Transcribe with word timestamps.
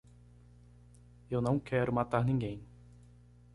Eu 1.29 1.41
não 1.43 1.59
quero 1.59 1.93
matar 1.93 2.25
ninguém. 2.25 2.65